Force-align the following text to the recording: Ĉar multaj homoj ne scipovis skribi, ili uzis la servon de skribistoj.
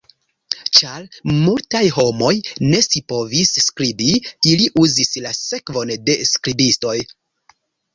Ĉar 0.77 1.03
multaj 1.33 1.81
homoj 1.99 2.33
ne 2.73 2.81
scipovis 2.87 3.55
skribi, 3.69 4.11
ili 4.55 4.73
uzis 4.87 5.17
la 5.29 5.39
servon 5.45 5.97
de 6.11 6.21
skribistoj. 6.37 7.01